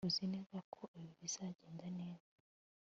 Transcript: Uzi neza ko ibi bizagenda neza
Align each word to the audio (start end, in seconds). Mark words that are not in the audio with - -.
Uzi 0.09 0.25
neza 0.33 0.57
ko 0.73 0.81
ibi 0.97 1.11
bizagenda 1.19 1.85
neza 1.99 2.29